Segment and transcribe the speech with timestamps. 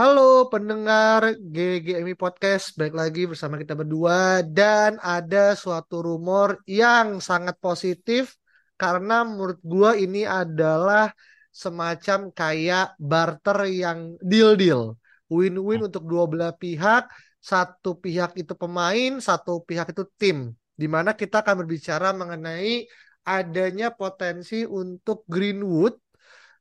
[0.00, 7.60] Halo pendengar GGMI Podcast, balik lagi bersama kita berdua dan ada suatu rumor yang sangat
[7.60, 8.40] positif
[8.80, 11.12] karena menurut gua ini adalah
[11.52, 14.96] semacam kayak barter yang deal-deal.
[15.28, 17.04] Win-win untuk dua belah pihak.
[17.36, 20.56] Satu pihak itu pemain, satu pihak itu tim.
[20.80, 22.88] Di mana kita akan berbicara mengenai
[23.28, 25.92] adanya potensi untuk Greenwood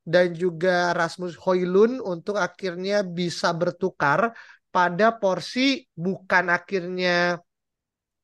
[0.10, 4.34] dan juga Rasmus Hoylund untuk akhirnya bisa bertukar
[4.74, 7.38] pada porsi bukan akhirnya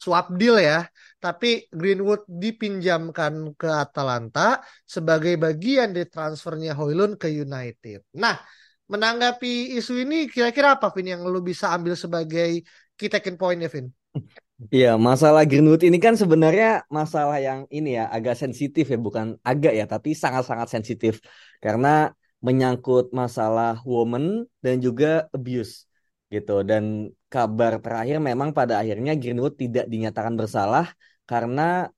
[0.01, 0.85] swap deal ya,
[1.17, 8.05] tapi Greenwood dipinjamkan ke Atalanta sebagai bagian dari transfernya Hoylund ke United.
[8.21, 8.37] Nah,
[8.85, 12.61] menanggapi isu ini kira-kira apa Vin yang lu bisa ambil sebagai
[12.93, 13.89] key taking point ya Vin?
[14.71, 19.73] Iya, masalah Greenwood ini kan sebenarnya masalah yang ini ya agak sensitif ya, bukan agak
[19.75, 21.13] ya, tapi sangat-sangat sensitif
[21.59, 25.89] karena menyangkut masalah woman dan juga abuse
[26.33, 26.63] gitu.
[26.69, 30.85] Dan kabar terakhir memang pada akhirnya Greenwood tidak dinyatakan bersalah
[31.29, 31.89] karena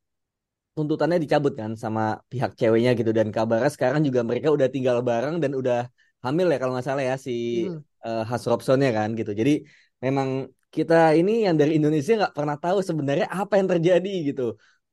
[0.76, 2.02] tuntutannya dicabut kan sama
[2.32, 3.12] pihak ceweknya gitu.
[3.14, 5.78] Dan kabarnya sekarang juga mereka udah tinggal bareng dan udah
[6.26, 7.80] hamil ya kalau nggak salah ya si hmm.
[8.08, 9.32] uh, Has Robsonnya kan gitu.
[9.36, 9.68] Jadi
[10.02, 14.44] memang kita ini yang dari Indonesia nggak pernah tahu sebenarnya apa yang terjadi gitu.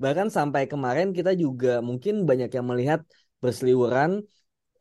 [0.02, 3.00] Bahkan sampai kemarin kita juga mungkin banyak yang melihat
[3.42, 4.10] berseliweran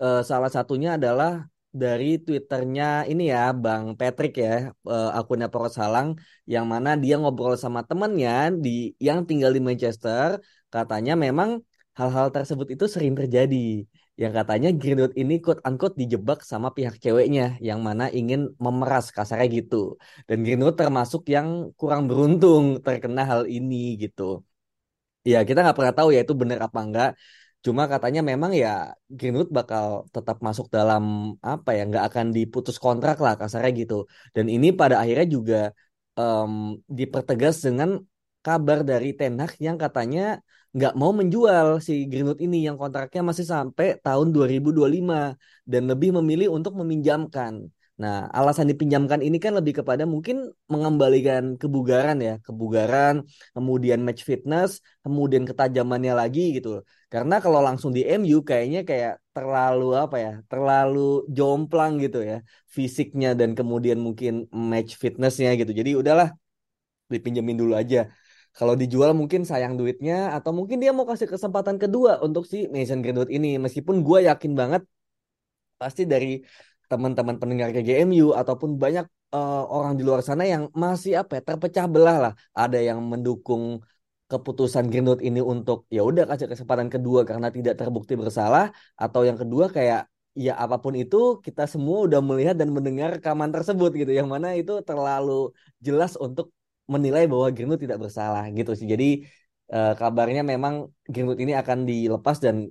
[0.03, 1.31] uh, salah satunya adalah
[1.73, 6.08] dari Twitternya ini ya Bang Patrick ya uh, akunnya Poros Salang
[6.45, 8.70] yang mana dia ngobrol sama temannya di
[9.02, 10.37] yang tinggal di Manchester
[10.70, 11.49] katanya memang
[11.98, 13.89] hal-hal tersebut itu sering terjadi
[14.21, 19.47] yang katanya Greenwood ini quote unquote dijebak sama pihak ceweknya yang mana ingin memeras kasarnya
[19.57, 19.75] gitu.
[20.27, 21.47] Dan Greenwood termasuk yang
[21.79, 24.45] kurang beruntung terkena hal ini gitu.
[25.31, 27.09] Ya kita nggak pernah tahu ya itu benar apa enggak.
[27.65, 28.69] Cuma katanya memang ya
[29.17, 29.85] Greenwood bakal
[30.15, 31.03] tetap masuk dalam
[31.41, 33.95] apa ya nggak akan diputus kontrak lah kasarnya gitu.
[34.35, 35.57] Dan ini pada akhirnya juga
[36.19, 37.89] um, dipertegas dengan
[38.45, 40.43] kabar dari Ten Hag yang katanya
[40.76, 45.38] nggak mau menjual si Greenwood ini yang kontraknya masih sampai tahun 2025
[45.72, 47.54] dan lebih memilih untuk meminjamkan.
[47.94, 53.22] Nah, alasan dipinjamkan ini kan lebih kepada mungkin mengembalikan kebugaran ya, kebugaran,
[53.54, 56.82] kemudian match fitness, kemudian ketajamannya lagi gitu.
[57.14, 63.38] Karena kalau langsung di MU kayaknya kayak terlalu apa ya, terlalu jomplang gitu ya, fisiknya
[63.40, 65.70] dan kemudian mungkin match fitnessnya gitu.
[65.70, 66.34] Jadi udahlah
[67.14, 68.10] dipinjemin dulu aja
[68.58, 73.02] kalau dijual mungkin sayang duitnya atau mungkin dia mau kasih kesempatan kedua untuk si Mason
[73.02, 73.58] Greenwood ini.
[73.58, 74.81] Meskipun gue yakin banget
[75.81, 76.45] pasti dari
[76.86, 81.86] teman-teman pendengar KGMU ataupun banyak uh, orang di luar sana yang masih apa ya, terpecah
[81.89, 82.33] belah lah.
[82.53, 83.81] Ada yang mendukung
[84.30, 89.37] keputusan Greenwood ini untuk ya udah kasih kesempatan kedua karena tidak terbukti bersalah atau yang
[89.42, 94.11] kedua kayak ya apa pun itu kita semua udah melihat dan mendengar rekaman tersebut gitu.
[94.13, 96.53] Yang mana itu terlalu jelas untuk
[96.89, 98.88] menilai bahwa Greenwood tidak bersalah gitu sih.
[98.88, 99.23] Jadi
[99.71, 102.67] uh, kabarnya memang Greenwood ini akan dilepas dan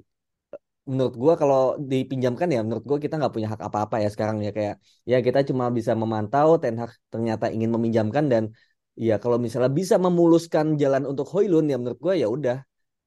[0.53, 4.45] eh, menurut gue kalau dipinjamkan ya menurut gue kita nggak punya hak apa-apa ya sekarang
[4.45, 4.77] ya kayak
[5.09, 8.53] ya kita cuma bisa memantau Ten Hag ternyata ingin meminjamkan dan
[8.99, 12.59] ya kalau misalnya bisa memuluskan jalan untuk Hoylund ya menurut gue ya udah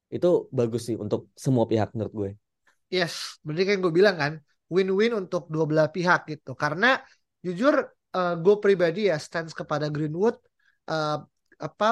[0.09, 2.31] itu bagus sih untuk semua pihak menurut gue.
[2.93, 4.33] Yes, berarti kan gue bilang kan
[4.69, 7.01] win-win untuk dua belah pihak gitu karena
[7.45, 7.75] jujur
[8.15, 10.37] uh, eh, gue pribadi ya stance kepada Greenwood
[10.89, 11.17] uh,
[11.59, 11.87] apa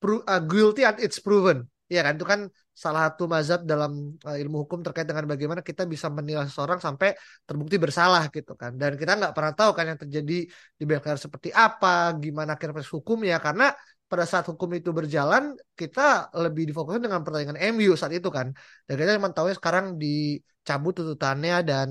[0.00, 1.68] pro, uh, guilty and it's proven.
[1.86, 2.18] Ya kan?
[2.18, 2.40] Itu kan
[2.76, 7.16] salah satu mazhab dalam uh, ilmu hukum terkait dengan bagaimana kita bisa menilai seseorang sampai
[7.48, 8.74] terbukti bersalah gitu kan.
[8.80, 12.92] Dan kita nggak pernah tahu kan yang terjadi di belakang seperti apa gimana akhir proses
[12.92, 13.38] hukumnya.
[13.40, 13.72] Karena
[14.06, 18.54] pada saat hukum itu berjalan kita lebih difokuskan dengan pertandingan MU saat itu kan.
[18.86, 21.88] Dan kita cuma tahu sekarang dicabut tuntutannya dan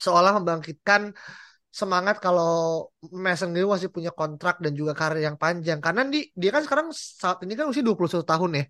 [0.00, 1.12] seolah membangkitkan
[1.80, 2.50] semangat kalau
[3.24, 6.86] Mason Greenwood masih punya kontrak dan juga karir yang panjang karena di, dia kan sekarang
[7.22, 8.64] saat ini kan usia 21 tahun ya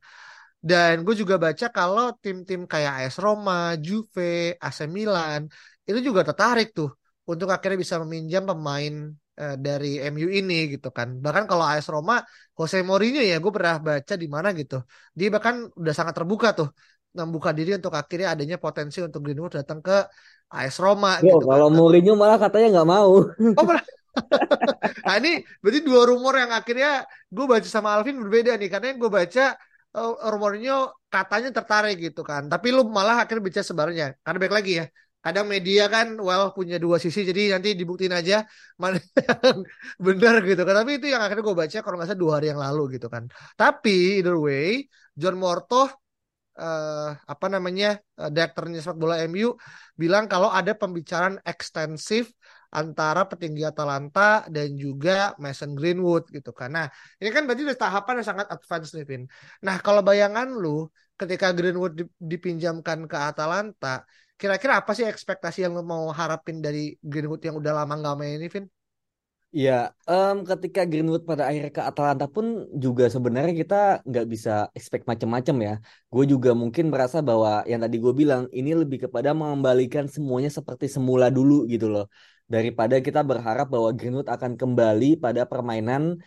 [0.69, 5.41] dan gue juga baca kalau tim-tim kayak AS Roma, Juve, AC Milan
[5.89, 6.89] itu juga tertarik tuh
[7.29, 11.09] untuk akhirnya bisa meminjam pemain uh, dari MU ini gitu kan.
[11.25, 12.25] Bahkan kalau AS Roma,
[12.57, 14.81] Jose Mourinho ya gue pernah baca di mana gitu.
[15.19, 16.69] Dia bahkan udah sangat terbuka tuh
[17.15, 19.97] membuka diri untuk akhirnya adanya potensi untuk Greenwood datang ke
[20.55, 21.77] AS Roma Yo, gitu kalau kan.
[21.77, 23.13] Mourinho malah katanya nggak mau.
[23.59, 23.87] Oh, malah-
[25.07, 26.89] nah ini berarti dua rumor yang akhirnya
[27.35, 28.69] gue baca sama Alvin berbeda nih.
[28.73, 29.45] Karena yang gue baca
[29.99, 30.73] eh, rumornya
[31.15, 32.43] katanya tertarik gitu kan.
[32.53, 34.87] Tapi lu malah akhirnya baca sebenarnya karena baik lagi ya.
[35.25, 38.45] Kadang media kan well punya dua sisi jadi nanti dibuktiin aja
[38.77, 39.57] mana yang
[40.07, 40.75] benar gitu kan.
[40.85, 43.25] Tapi itu yang akhirnya gue baca kalau nggak salah dua hari yang lalu gitu kan.
[43.57, 44.85] Tapi either way
[45.17, 46.04] John Morto
[46.63, 47.87] eh, apa namanya
[48.21, 49.49] eh, direkturnya sepak bola MU
[50.03, 52.25] bilang kalau ada pembicaraan ekstensif
[52.75, 54.21] antara petinggi Atalanta
[54.55, 55.11] dan juga
[55.43, 56.71] Mason Greenwood gitu kan.
[56.77, 56.87] Nah,
[57.23, 59.23] ini kan berarti udah tahapan yang sangat advance nih, Vin.
[59.67, 60.91] Nah, kalau bayangan lu
[61.21, 64.03] ketika Greenwood di- dipinjamkan ke Atalanta,
[64.41, 68.33] kira-kira apa sih ekspektasi yang lu mau harapin dari Greenwood yang udah lama nggak main
[68.43, 68.67] ini, Vin?
[69.55, 75.05] Ya, em, ketika Greenwood pada akhirnya ke Atalanta pun juga sebenarnya kita nggak bisa expect
[75.11, 75.73] macam-macam ya.
[76.11, 80.91] Gue juga mungkin merasa bahwa yang tadi gue bilang ini lebih kepada mengembalikan semuanya seperti
[80.91, 82.11] semula dulu gitu loh.
[82.51, 86.19] Daripada kita berharap bahwa Greenwood akan kembali pada permainan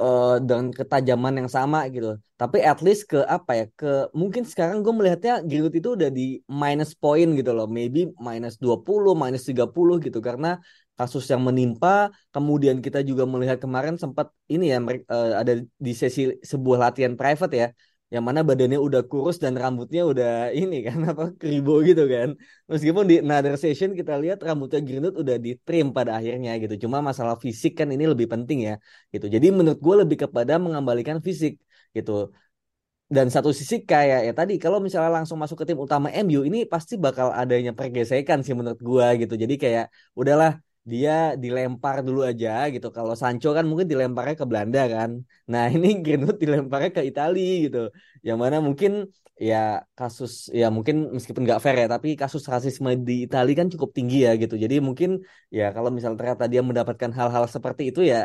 [0.00, 2.16] eh, dengan ketajaman yang sama gitu.
[2.40, 3.64] Tapi at least ke apa ya?
[3.76, 7.68] Ke mungkin sekarang gue melihatnya Greenwood itu udah di minus point gitu loh.
[7.68, 10.56] Maybe minus 20, minus 30 gitu karena
[11.00, 11.88] kasus yang menimpa,
[12.34, 14.78] kemudian kita juga melihat kemarin sempat ini ya
[15.14, 15.52] eh, ada
[15.86, 16.20] di sesi
[16.52, 17.66] sebuah latihan private ya,
[18.14, 20.28] yang mana badannya udah kurus dan rambutnya udah
[20.60, 22.28] ini kan apa keribo gitu kan.
[22.70, 26.74] Meskipun di another session kita lihat rambutnya Greenwood udah di trim pada akhirnya gitu.
[26.84, 28.74] Cuma masalah fisik kan ini lebih penting ya
[29.14, 29.26] gitu.
[29.34, 31.52] Jadi menurut gue lebih kepada mengembalikan fisik
[31.96, 32.12] gitu.
[33.10, 36.62] Dan satu sisi kayak ya tadi kalau misalnya langsung masuk ke tim utama MU ini
[36.72, 39.34] pasti bakal adanya pergesekan sih menurut gua gitu.
[39.34, 40.50] Jadi kayak udahlah
[40.92, 42.86] dia dilempar dulu aja gitu.
[42.96, 45.10] Kalau Sancho kan mungkin dilemparnya ke Belanda kan.
[45.52, 47.78] Nah, ini Greenwood dilemparnya ke Italia gitu.
[48.26, 48.92] Yang mana mungkin
[49.48, 49.56] ya
[49.98, 54.16] kasus ya mungkin meskipun nggak fair ya, tapi kasus rasisme di Italia kan cukup tinggi
[54.26, 54.54] ya gitu.
[54.64, 55.10] Jadi mungkin
[55.56, 58.18] ya kalau misalnya ternyata dia mendapatkan hal-hal seperti itu ya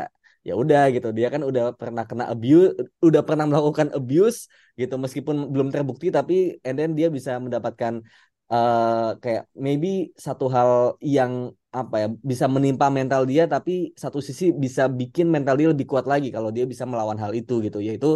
[0.46, 1.08] ya udah gitu.
[1.18, 2.70] Dia kan udah pernah kena abuse,
[3.02, 4.46] udah pernah melakukan abuse
[4.80, 6.34] gitu meskipun belum terbukti tapi
[6.66, 8.04] and then dia bisa mendapatkan
[8.52, 9.88] eh kayak maybe
[10.26, 10.70] satu hal
[11.02, 11.32] yang
[11.78, 13.72] apa ya bisa menimpa mental dia tapi
[14.02, 17.52] satu sisi bisa bikin mental dia lebih kuat lagi kalau dia bisa melawan hal itu
[17.66, 18.06] gitu yaitu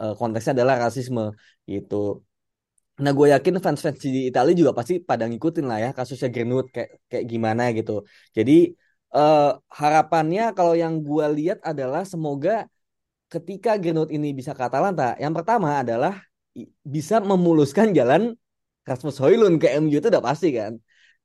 [0.00, 1.22] eh, konteksnya adalah rasisme
[1.72, 1.94] gitu.
[3.02, 6.90] Nah gue yakin fans-fans di Italia juga pasti pada ngikutin lah ya kasusnya Greenwood kayak
[7.10, 7.92] kayak gimana gitu.
[8.36, 8.52] Jadi
[9.16, 9.40] eh,
[9.80, 12.50] harapannya kalau yang gue lihat adalah semoga
[13.32, 16.14] ketika Greenwood ini bisa ke Atalanta, yang pertama adalah
[16.86, 18.22] bisa memuluskan jalan
[18.88, 20.72] Rasmus Højlund ke MU itu udah pasti kan.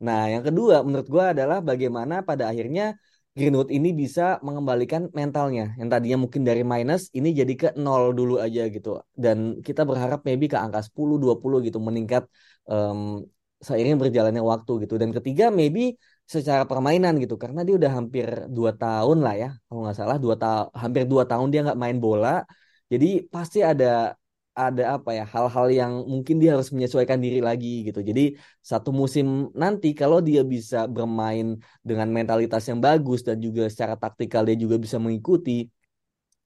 [0.05, 2.97] Nah, yang kedua menurut gua adalah bagaimana pada akhirnya
[3.37, 5.71] Greenwood ini bisa mengembalikan mentalnya.
[5.79, 8.89] Yang tadinya mungkin dari minus ini jadi ke nol dulu aja gitu.
[9.23, 12.23] Dan kita berharap maybe ke angka 10 20 gitu meningkat
[12.67, 13.23] em,
[13.63, 14.93] seiring berjalannya waktu gitu.
[15.01, 15.95] Dan ketiga maybe
[16.27, 20.35] secara permainan gitu karena dia udah hampir dua tahun lah ya kalau nggak salah dua
[20.39, 22.47] tahun hampir dua tahun dia nggak main bola
[22.87, 24.15] jadi pasti ada
[24.51, 28.03] ada apa ya hal-hal yang mungkin dia harus menyesuaikan diri lagi gitu.
[28.03, 33.95] Jadi satu musim nanti kalau dia bisa bermain dengan mentalitas yang bagus dan juga secara
[33.95, 35.71] taktikal dia juga bisa mengikuti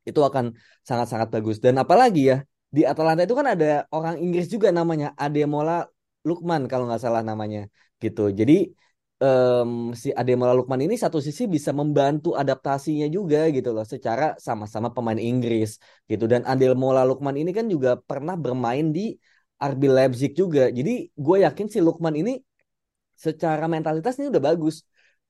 [0.06, 0.54] itu akan
[0.86, 1.58] sangat-sangat bagus.
[1.58, 2.38] Dan apalagi ya
[2.70, 5.90] di Atalanta itu kan ada orang Inggris juga namanya Ademola
[6.26, 7.66] Lukman kalau nggak salah namanya
[8.04, 8.30] gitu.
[8.30, 8.74] Jadi
[9.26, 14.88] em, si Ademola Lukman ini satu sisi bisa membantu adaptasinya juga gitu loh secara sama-sama
[14.96, 15.70] pemain Inggris
[16.12, 16.24] gitu.
[16.32, 19.02] Dan Ademola Lukman ini kan juga pernah bermain di
[19.72, 20.62] RB Leipzig juga.
[20.78, 20.92] Jadi
[21.26, 22.32] gue yakin si Lukman ini
[23.26, 24.76] secara mentalitas ini udah bagus.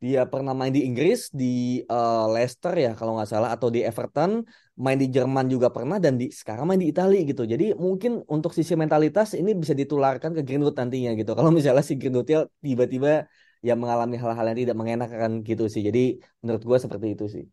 [0.04, 4.44] Dia pernah main di Inggris di eh, Leicester ya kalau nggak salah atau di Everton.
[4.76, 7.48] Main di Jerman juga pernah dan di sekarang main di Italia gitu.
[7.48, 11.32] Jadi mungkin untuk sisi mentalitas ini bisa ditularkan ke Greenwood nantinya gitu.
[11.38, 12.28] Kalau misalnya si Greenwood
[12.60, 13.24] tiba-tiba
[13.68, 16.00] ya mengalami hal-hal yang tidak mengenakan gitu sih jadi
[16.42, 17.46] menurut gue seperti itu sih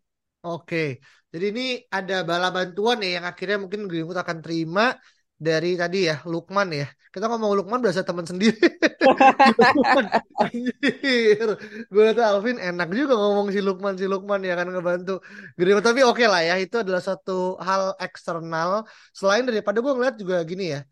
[0.42, 0.98] Oke,
[1.30, 4.98] jadi ini ada bala bantuan ya yang akhirnya mungkin Greenwood akan terima
[5.38, 6.86] dari tadi ya Lukman ya.
[7.14, 8.58] Kita ngomong Lukman berasa teman sendiri.
[10.42, 11.48] Anjir.
[11.86, 15.22] Gue kata Alvin enak juga ngomong si Lukman si Lukman ya kan ngebantu
[15.54, 15.86] Greenwood.
[15.86, 18.82] Tapi oke lah ya itu adalah satu hal eksternal.
[19.14, 20.82] Selain daripada gue ngeliat juga gini ya,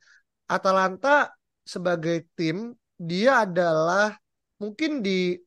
[0.47, 1.35] Atalanta
[1.67, 2.71] sebagai tim
[3.03, 4.15] dia adalah
[4.61, 5.41] mungkin di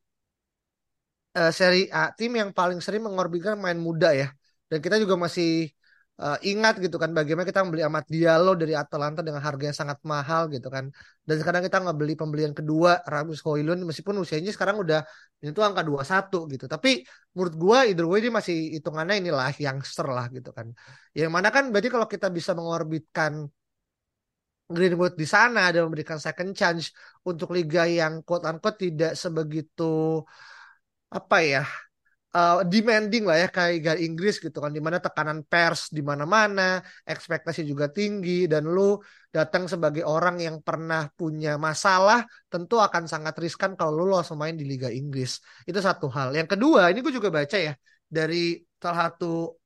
[1.37, 4.27] eh, Serie A tim yang paling sering mengorbankan main muda ya.
[4.69, 5.69] Dan kita juga masih
[6.21, 9.99] eh, ingat gitu kan bagaimana kita membeli Amat Diallo dari Atalanta dengan harga yang sangat
[10.05, 10.85] mahal gitu kan.
[11.27, 14.99] Dan sekarang kita ngebeli pembelian kedua Rasmus Højlund meskipun usianya sekarang udah
[15.43, 16.65] itu angka 21 gitu.
[16.73, 16.89] Tapi
[17.35, 20.67] menurut gua either way dia masih hitungannya inilah youngster lah gitu kan.
[21.17, 23.49] Yang mana kan berarti kalau kita bisa mengorbitkan
[24.75, 26.91] Greenwood di sana dan memberikan second chance
[27.29, 30.21] untuk liga yang quote unquote tidak sebegitu
[31.13, 31.63] apa ya
[32.33, 36.81] uh, demanding lah ya kayak Liga Inggris gitu kan di mana tekanan pers di mana-mana
[37.05, 38.97] ekspektasi juga tinggi dan lu
[39.29, 44.57] datang sebagai orang yang pernah punya masalah tentu akan sangat riskan kalau lu langsung main
[44.57, 45.41] di Liga Inggris.
[45.69, 46.33] Itu satu hal.
[46.37, 47.73] Yang kedua ini gue juga baca ya
[48.09, 49.62] dari salah satu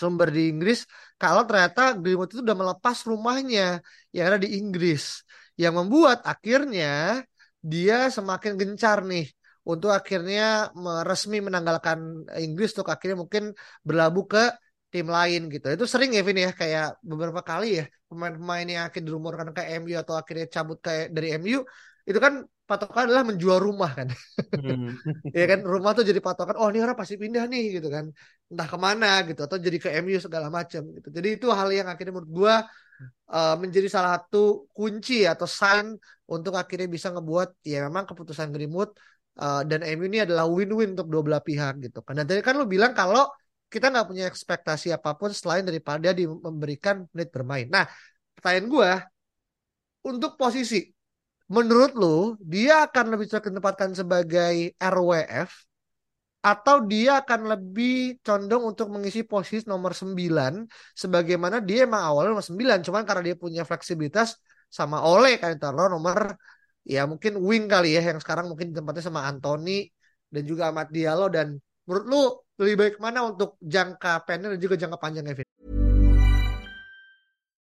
[0.00, 0.78] sumber di Inggris
[1.20, 3.62] kalau ternyata Greenwood itu udah melepas rumahnya
[4.14, 5.22] yang ada di Inggris
[5.62, 7.22] yang membuat akhirnya
[7.62, 9.24] dia semakin gencar nih
[9.64, 10.68] untuk akhirnya
[11.08, 11.98] resmi menanggalkan
[12.44, 13.44] Inggris untuk akhirnya mungkin
[13.86, 14.42] berlabuh ke
[14.92, 15.66] tim lain gitu.
[15.74, 19.96] Itu sering ya Vin ya kayak beberapa kali ya pemain-pemain yang akhirnya dirumorkan ke MU
[19.96, 21.58] atau akhirnya cabut kayak dari MU
[22.04, 24.08] itu kan patokan adalah menjual rumah kan.
[24.54, 24.96] Hmm.
[25.36, 28.08] ya kan rumah tuh jadi patokan oh ini orang pasti pindah nih gitu kan.
[28.48, 31.08] Entah ke mana gitu atau jadi ke MU segala macam gitu.
[31.12, 32.54] Jadi itu hal yang akhirnya menurut gua
[33.28, 38.96] uh, menjadi salah satu kunci atau sign untuk akhirnya bisa ngebuat ya memang keputusan Greenwood
[39.40, 42.16] uh, dan MU ini adalah win-win untuk dua belah pihak gitu kan.
[42.18, 43.28] Dan tadi kan lu bilang kalau
[43.68, 47.66] kita nggak punya ekspektasi apa pun selain daripada di memberikan menit bermain.
[47.66, 47.84] Nah,
[48.38, 48.90] pertanyaan gue
[50.04, 50.84] untuk posisi,
[51.50, 55.50] menurut lu dia akan lebih cocok ditempatkan sebagai RWF
[56.44, 62.44] atau dia akan lebih condong untuk mengisi posisi nomor 9 sebagaimana dia emang awalnya nomor
[62.44, 64.36] 9 cuman karena dia punya fleksibilitas
[64.68, 66.36] sama Ole kan taruh nomor
[66.84, 69.88] ya mungkin wing kali ya yang sekarang mungkin tempatnya sama Anthony
[70.28, 71.56] dan juga Ahmad Diallo dan
[71.88, 72.22] menurut lu
[72.60, 75.43] lebih baik mana untuk jangka pendek dan juga jangka panjang Evin?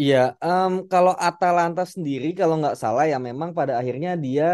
[0.00, 4.44] Iya, um, kalau Atalanta sendiri kalau nggak salah ya memang pada akhirnya dia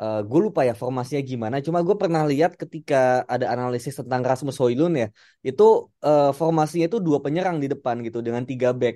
[0.00, 1.56] uh, gue lupa ya formasinya gimana.
[1.66, 2.96] Cuma gue pernah lihat ketika
[3.34, 5.06] ada analisis tentang Rasmus Højlund ya,
[5.48, 5.62] itu
[6.06, 8.94] uh, formasinya itu dua penyerang di depan gitu dengan tiga back.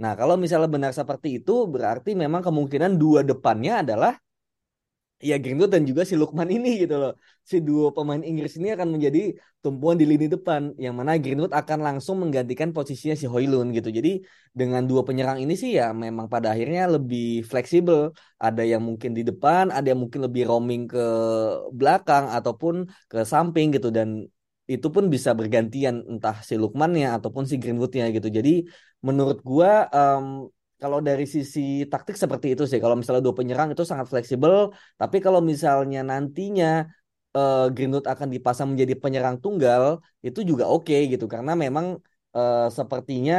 [0.00, 4.12] Nah kalau misalnya benar seperti itu berarti memang kemungkinan dua depannya adalah
[5.20, 7.12] ya Greenwood dan juga si Lukman ini gitu loh.
[7.44, 11.78] Si dua pemain Inggris ini akan menjadi tumpuan di lini depan yang mana Greenwood akan
[11.80, 13.88] langsung menggantikan posisinya si Hoylund gitu.
[13.88, 18.12] Jadi dengan dua penyerang ini sih ya memang pada akhirnya lebih fleksibel.
[18.40, 21.04] Ada yang mungkin di depan, ada yang mungkin lebih roaming ke
[21.72, 22.74] belakang ataupun
[23.08, 24.26] ke samping gitu dan
[24.64, 28.28] itu pun bisa bergantian entah si Lukmannya ataupun si Greenwoodnya gitu.
[28.32, 28.64] Jadi
[29.04, 30.48] menurut gua um,
[30.82, 31.60] kalau dari sisi
[31.92, 32.78] taktik seperti itu sih.
[32.82, 34.54] Kalau misalnya dua penyerang itu sangat fleksibel.
[35.00, 36.66] Tapi kalau misalnya nantinya
[37.36, 39.84] uh, Greenwood akan dipasang menjadi penyerang tunggal,
[40.26, 41.24] itu juga oke okay, gitu.
[41.34, 41.86] Karena memang
[42.36, 43.34] uh, sepertinya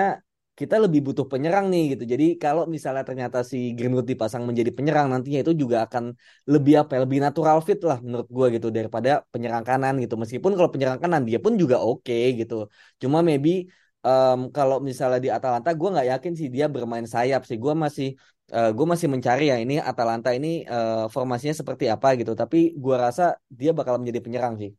[0.60, 2.04] kita lebih butuh penyerang nih gitu.
[2.14, 6.16] Jadi kalau misalnya ternyata si Greenwood dipasang menjadi penyerang nantinya itu juga akan
[6.54, 10.16] lebih apa ya, lebih natural fit lah menurut gue gitu daripada penyerang kanan gitu.
[10.22, 12.72] Meskipun kalau penyerang kanan dia pun juga oke okay, gitu.
[13.02, 13.68] Cuma maybe
[14.06, 17.58] um, kalau misalnya di Atalanta gue nggak yakin sih dia bermain sayap sih.
[17.58, 18.08] Gue masih
[18.54, 22.38] uh, gue masih mencari ya ini Atalanta ini uh, formasinya seperti apa gitu.
[22.38, 24.72] Tapi gue rasa dia bakal menjadi penyerang sih.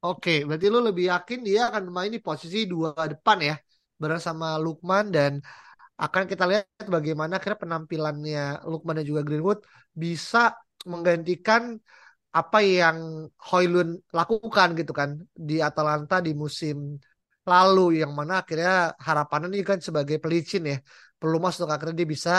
[0.00, 3.54] Oke, berarti lu lebih yakin dia akan bermain di posisi dua depan ya,
[4.00, 5.12] bersama Lukman.
[5.12, 5.32] Dan
[6.00, 9.60] akan kita lihat bagaimana kira penampilannya Lukman dan juga Greenwood
[9.92, 10.56] bisa
[10.88, 11.76] menggantikan
[12.32, 16.96] apa yang Hoylund lakukan gitu kan di Atalanta di musim
[17.46, 20.76] lalu yang mana akhirnya harapannya nih kan sebagai pelicin ya
[21.20, 22.32] pelumas untuk akhirnya dia bisa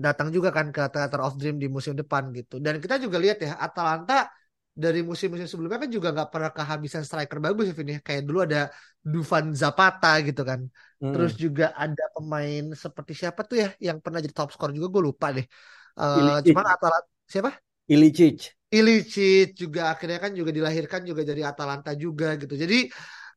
[0.00, 2.56] datang juga kan ke Theater of Dream di musim depan gitu.
[2.56, 4.32] Dan kita juga lihat ya Atalanta
[4.72, 7.98] dari musim-musim sebelumnya kan juga nggak pernah kehabisan striker bagus ya Vin ya.
[8.00, 8.72] Kayak dulu ada
[9.04, 10.64] Dufan Zapata gitu kan.
[11.04, 11.12] Hmm.
[11.12, 15.02] Terus juga ada pemain seperti siapa tuh ya yang pernah jadi top skor juga gue
[15.12, 15.44] lupa deh.
[16.00, 17.50] Uh, cuman Atalanta siapa?
[17.92, 18.56] Ilicic.
[18.72, 22.56] Ilicic juga akhirnya kan juga dilahirkan juga dari Atalanta juga gitu.
[22.56, 22.88] Jadi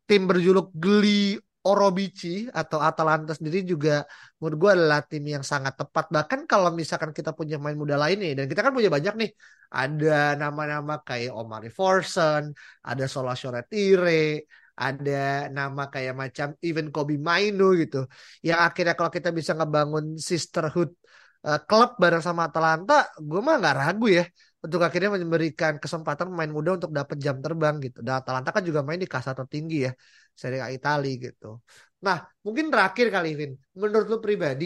[0.10, 4.04] tim berjuluk Geli Orobici atau Atalanta sendiri juga
[4.36, 6.12] menurut gue adalah tim yang sangat tepat.
[6.12, 9.32] Bahkan kalau misalkan kita punya main muda lain nih, dan kita kan punya banyak nih,
[9.72, 12.52] ada nama-nama kayak Omari Forson,
[12.84, 14.44] ada Solasio Retire,
[14.76, 18.12] ada nama kayak macam even Kobe Mainu gitu.
[18.44, 20.92] Yang akhirnya kalau kita bisa ngebangun sisterhood
[21.48, 24.28] uh, klub bareng sama Atalanta, gue mah nggak ragu ya
[24.64, 28.00] untuk akhirnya memberikan kesempatan pemain muda untuk dapat jam terbang gitu.
[28.00, 29.92] Dan Atalanta kan juga main di kasta tertinggi ya,
[30.32, 31.60] Serie A Italia gitu.
[32.06, 34.66] Nah, mungkin terakhir kali Vin, menurut lu pribadi,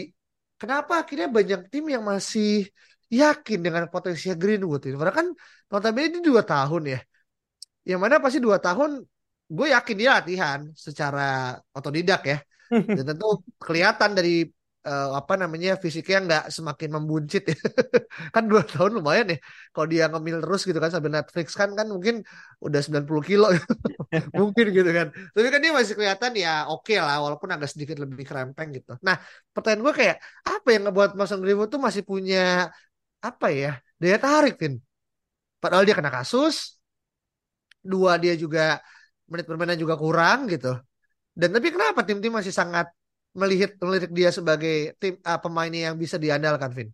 [0.60, 2.70] kenapa akhirnya banyak tim yang masih
[3.10, 4.94] yakin dengan potensi Greenwood ini?
[4.94, 5.26] Karena kan
[5.70, 7.00] notabene ini dua tahun ya.
[7.90, 8.90] Yang mana pasti dua tahun
[9.48, 12.38] gue yakin dia latihan secara otodidak ya.
[12.96, 14.44] Dan tentu kelihatan dari
[14.86, 17.56] uh, apa namanya fisiknya nggak semakin membuncit ya.
[18.34, 19.38] kan dua tahun lumayan ya
[19.74, 22.22] kalau dia ngemil terus gitu kan sambil Netflix kan kan mungkin
[22.62, 23.46] udah 90 kilo.
[24.40, 25.06] Mungkin gitu kan.
[25.10, 28.94] Tapi kan dia masih kelihatan ya oke okay lah walaupun agak sedikit lebih kerempeng gitu.
[29.02, 29.16] Nah
[29.54, 30.16] pertanyaan gue kayak
[30.46, 32.68] apa yang ngebuat Mason Greenwood tuh masih punya
[33.18, 34.78] apa ya daya tarik Vin?
[35.58, 36.78] Padahal dia kena kasus
[37.82, 38.78] dua dia juga
[39.28, 40.72] menit permainan juga kurang gitu.
[41.38, 42.90] Dan tapi kenapa tim-tim masih sangat
[43.42, 46.88] melihat melirik dia sebagai tim uh, pemain yang bisa diandalkan, Vin?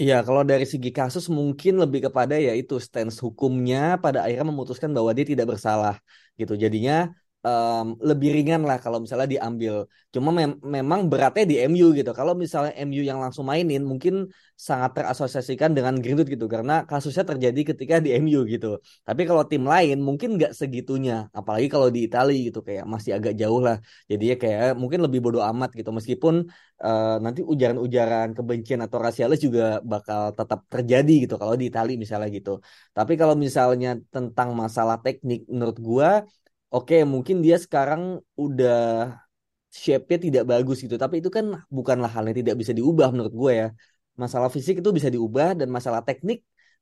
[0.00, 4.90] Iya, kalau dari segi kasus mungkin lebih kepada ya itu stance hukumnya pada akhirnya memutuskan
[4.96, 5.94] bahwa dia tidak bersalah
[6.40, 6.56] gitu.
[6.56, 7.12] Jadinya
[7.44, 9.88] um, lebih ringan lah kalau misalnya diambil.
[10.14, 12.10] Cuma mem memang beratnya di MU gitu.
[12.12, 14.28] Kalau misalnya MU yang langsung mainin mungkin
[14.58, 18.80] sangat terasosiasikan dengan Greenwood gitu karena kasusnya terjadi ketika di MU gitu.
[19.06, 21.32] Tapi kalau tim lain mungkin nggak segitunya.
[21.32, 23.76] Apalagi kalau di Italia gitu kayak masih agak jauh lah.
[24.10, 25.90] Jadi ya kayak mungkin lebih bodoh amat gitu.
[25.96, 26.34] Meskipun
[26.84, 32.28] uh, nanti ujaran-ujaran kebencian atau rasialis juga bakal tetap terjadi gitu kalau di Italia misalnya
[32.28, 32.60] gitu.
[32.96, 36.10] Tapi kalau misalnya tentang masalah teknik menurut gua
[36.74, 38.02] oke mungkin dia sekarang
[38.44, 38.76] udah
[39.82, 40.96] shape-nya tidak bagus gitu.
[41.04, 43.66] Tapi itu kan bukanlah hal yang tidak bisa diubah menurut gue ya.
[44.22, 46.38] Masalah fisik itu bisa diubah dan masalah teknik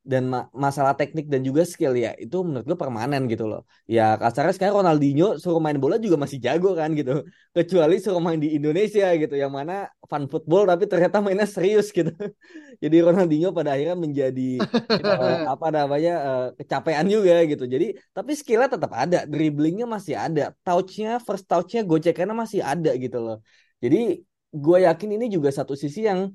[0.09, 3.61] dan ma masalah teknik dan juga skill ya itu menurut gue permanen gitu loh.
[3.85, 7.29] Ya kasarnya sekarang Ronaldinho suruh main bola juga masih jago kan gitu.
[7.53, 12.09] Kecuali suruh main di Indonesia gitu yang mana fun football tapi ternyata mainnya serius gitu.
[12.83, 14.65] Jadi Ronaldinho pada akhirnya menjadi
[15.05, 17.69] uh, apa namanya uh, kecapean juga gitu.
[17.69, 23.21] Jadi tapi skillnya tetap ada dribblingnya masih ada touchnya first touchnya gocekannya masih ada gitu
[23.21, 23.45] loh.
[23.85, 26.33] Jadi gue yakin ini juga satu sisi yang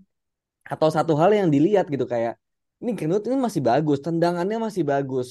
[0.62, 2.38] atau satu hal yang dilihat gitu kayak
[2.84, 5.28] ini Greenwood ini masih bagus, tendangannya masih bagus,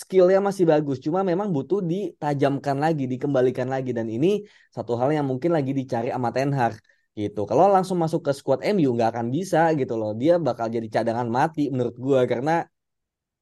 [0.00, 4.28] skillnya masih bagus, cuma memang butuh ditajamkan lagi, dikembalikan lagi dan ini
[4.72, 6.80] satu hal yang mungkin lagi dicari sama Ten Hag
[7.12, 7.44] gitu.
[7.44, 11.28] Kalau langsung masuk ke squad MU nggak akan bisa gitu loh, dia bakal jadi cadangan
[11.28, 12.64] mati menurut gua karena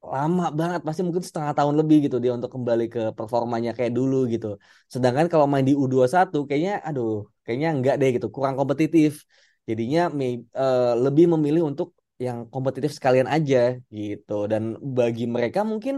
[0.03, 4.27] lama banget pasti mungkin setengah tahun lebih gitu dia untuk kembali ke performanya kayak dulu
[4.27, 4.59] gitu.
[4.91, 9.23] Sedangkan kalau main di U21 kayaknya aduh kayaknya enggak deh gitu kurang kompetitif.
[9.63, 10.11] Jadinya
[10.59, 11.95] uh, lebih memilih untuk
[12.27, 13.59] yang kompetitif sekalian aja
[13.97, 14.33] gitu.
[14.53, 14.63] Dan
[14.99, 15.95] bagi mereka mungkin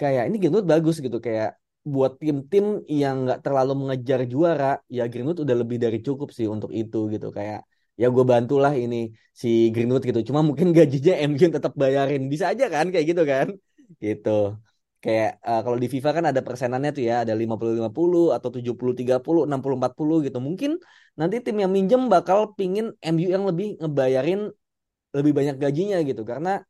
[0.00, 1.18] kayak ini Greenwood bagus gitu.
[1.26, 1.48] Kayak
[1.92, 2.64] buat tim-tim
[3.02, 7.28] yang nggak terlalu mengejar juara ya Greenwood udah lebih dari cukup sih untuk itu gitu.
[7.38, 7.60] Kayak
[8.00, 8.96] ya gue bantulah ini
[9.40, 10.20] si Greenwood gitu.
[10.28, 12.22] Cuma mungkin gajinya MU tetap bayarin.
[12.32, 13.46] Bisa aja kan kayak gitu kan?
[14.02, 14.30] Gitu.
[14.98, 17.14] Kayak uh, kalau di FIFA kan ada persenannya tuh ya.
[17.22, 20.38] Ada 50-50 atau 70-30 60-40 gitu.
[20.42, 20.70] Mungkin
[21.18, 24.40] nanti tim yang minjem bakal pingin MU yang lebih ngebayarin
[25.16, 26.60] lebih banyak gajinya gitu karena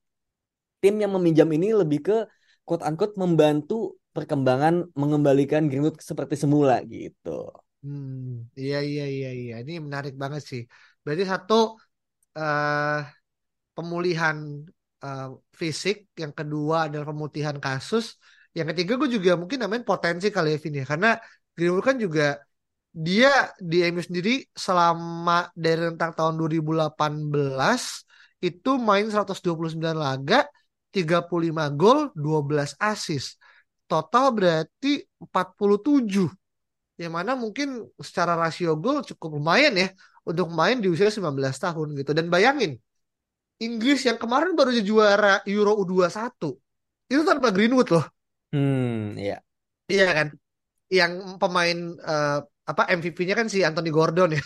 [0.78, 2.16] tim yang meminjam ini lebih ke
[2.62, 7.50] quote unquote membantu perkembangan mengembalikan Greenwood seperti semula gitu.
[7.82, 10.62] Hmm, iya iya iya iya ini menarik banget sih.
[11.02, 11.78] Berarti satu
[12.38, 12.98] uh,
[13.74, 14.36] pemulihan
[15.06, 18.18] uh, fisik, yang kedua adalah pemutihan kasus,
[18.56, 20.84] yang ketiga gue juga mungkin namanya potensi kali ya Vin ya.
[20.90, 21.10] Karena
[21.54, 22.42] Greenwood kan juga
[22.90, 28.07] dia di MU sendiri selama dari rentang tahun 2018
[28.38, 30.46] itu main 129 laga,
[30.94, 33.36] 35 gol, 12 assist.
[33.88, 36.28] Total berarti 47.
[36.98, 39.88] Yang mana mungkin secara rasio gol cukup lumayan ya
[40.26, 42.10] untuk main di usia 19 tahun gitu.
[42.14, 42.78] Dan bayangin,
[43.58, 46.52] Inggris yang kemarin baru juara Euro U21.
[47.08, 48.06] Itu tanpa Greenwood loh.
[48.54, 49.40] Hmm, iya.
[49.88, 50.28] Iya kan?
[50.88, 54.42] yang pemain uh, apa MVP-nya kan si Anthony Gordon ya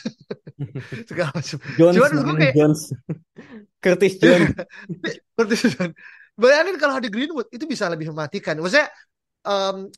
[1.11, 1.59] segala macam.
[1.79, 2.81] Jones, Cuman gue kayak Jones.
[3.83, 4.55] Curtis Jones.
[5.37, 5.95] Curtis Jones.
[6.39, 8.57] Bayangin kalau ada Greenwood itu bisa lebih mematikan.
[8.63, 8.89] Maksudnya
[9.45, 9.91] um,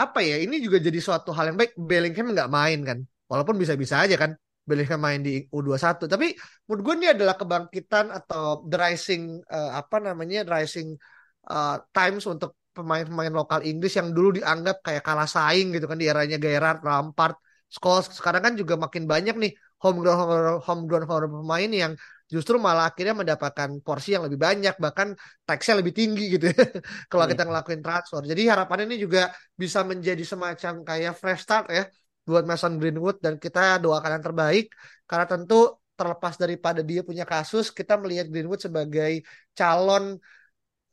[0.00, 0.40] apa ya?
[0.40, 1.76] Ini juga jadi suatu hal yang baik.
[1.76, 4.32] Bellingham nggak main kan, walaupun bisa-bisa aja kan.
[4.66, 6.34] Bellingham main di U21 tapi
[6.66, 10.98] menurut gue ini adalah kebangkitan atau the rising uh, apa namanya rising
[11.46, 16.10] uh, times untuk pemain-pemain lokal Inggris yang dulu dianggap kayak kalah saing gitu kan di
[16.10, 17.38] eranya Gerrard, Lampard,
[17.70, 21.92] Scholes sekarang kan juga makin banyak nih homegrown homegrown pemain yang
[22.32, 25.08] justru malah akhirnya mendapatkan porsi yang lebih banyak bahkan
[25.46, 26.56] taxnya lebih tinggi gitu ya
[27.10, 27.30] kalau Hmm.
[27.30, 28.20] kita ngelakuin transfer.
[28.30, 29.20] Jadi harapannya ini juga
[29.62, 31.82] bisa menjadi semacam kayak fresh start ya
[32.26, 34.64] buat Mason Greenwood dan kita doakan yang terbaik.
[35.08, 35.54] Karena tentu
[35.96, 39.24] terlepas daripada dia punya kasus kita melihat Greenwood sebagai
[39.56, 40.18] calon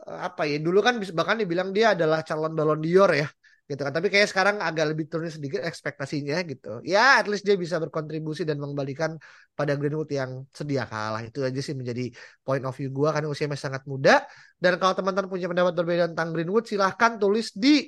[0.07, 3.27] eh, apa ya dulu kan bahkan dibilang dia adalah calon Ballon d'Or ya
[3.69, 3.93] gitu kan.
[3.95, 6.83] Tapi kayak sekarang agak lebih turun sedikit ekspektasinya gitu.
[6.83, 9.15] Ya at least dia bisa berkontribusi dan mengembalikan
[9.55, 11.23] pada Greenwood yang sedia kalah.
[11.23, 12.11] Itu aja sih menjadi
[12.43, 14.27] point of view gua karena usia masih sangat muda.
[14.59, 17.87] Dan kalau teman-teman punya pendapat berbeda tentang Greenwood silahkan tulis di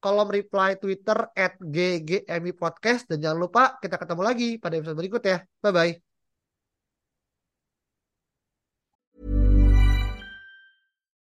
[0.00, 1.60] kolom reply Twitter at
[2.56, 3.04] Podcast.
[3.04, 5.44] Dan jangan lupa kita ketemu lagi pada episode berikut ya.
[5.60, 6.09] Bye bye